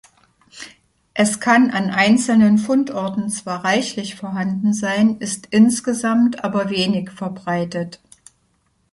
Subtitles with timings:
[1.13, 8.01] Es kann an einzelnen Fundorten zwar reichlich vorhanden sein, ist insgesamt aber wenig verbreitet.